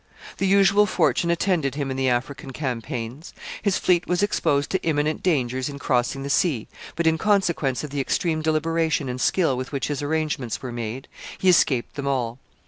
The 0.39 0.47
usual 0.47 0.87
fortune 0.87 1.29
attended 1.29 1.75
him 1.75 1.91
in 1.91 1.95
the 1.95 2.09
African 2.09 2.49
campaigns 2.53 3.35
His 3.61 3.77
fleet 3.77 4.07
was 4.07 4.23
exposed 4.23 4.71
to 4.71 4.81
imminent 4.81 5.21
dangers 5.21 5.69
in 5.69 5.77
crossing 5.77 6.23
the 6.23 6.29
sea, 6.31 6.67
but, 6.95 7.05
in 7.05 7.19
consequence 7.19 7.83
of 7.83 7.91
the 7.91 8.01
extreme 8.01 8.41
deliberation 8.41 9.07
and 9.07 9.21
skill 9.21 9.55
with 9.55 9.71
which 9.71 9.89
his 9.89 10.01
arrangements 10.01 10.59
were 10.59 10.71
made, 10.71 11.07
he 11.37 11.49
escaped 11.49 11.93
them 11.93 12.07
all. 12.07 12.39